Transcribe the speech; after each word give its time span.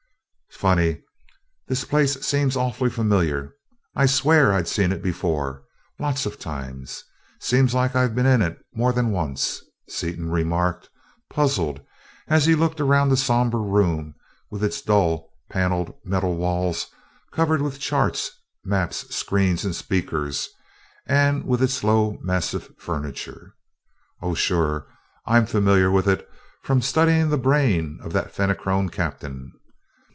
"'Sfunny. 0.61 1.01
This 1.67 1.85
place 1.85 2.21
seems 2.23 2.55
awfully 2.55 2.91
familiar 2.91 3.55
I'd 3.95 4.11
swear 4.11 4.53
I'd 4.53 4.67
seen 4.67 4.91
it 4.91 5.01
before, 5.01 5.63
lots 5.97 6.27
of 6.27 6.37
times 6.37 7.03
seems 7.39 7.73
like 7.73 7.95
I've 7.95 8.13
been 8.13 8.27
in 8.27 8.43
it, 8.43 8.59
more 8.71 8.93
than 8.93 9.09
once," 9.09 9.63
Seaton 9.89 10.29
remarked, 10.29 10.87
puzzled, 11.31 11.81
as 12.27 12.45
he 12.45 12.53
looked 12.53 12.79
around 12.79 13.09
the 13.09 13.17
somber 13.17 13.57
room, 13.57 14.13
with 14.51 14.63
its 14.63 14.83
dull, 14.83 15.31
paneled 15.49 15.95
metal 16.05 16.35
walls 16.35 16.85
covered 17.31 17.63
with 17.63 17.79
charts, 17.79 18.29
maps, 18.63 19.15
screens, 19.15 19.65
and 19.65 19.75
speakers; 19.75 20.47
and 21.07 21.43
with 21.43 21.63
its 21.63 21.83
low, 21.83 22.19
massive 22.21 22.69
furniture. 22.77 23.55
"Oh, 24.21 24.35
sure, 24.35 24.85
I'm 25.25 25.47
familiar 25.47 25.89
with 25.89 26.07
it 26.07 26.29
from 26.61 26.83
studying 26.83 27.29
the 27.29 27.37
brain 27.39 27.97
of 28.03 28.13
that 28.13 28.31
Fenachrone 28.31 28.89
captain. 28.89 29.53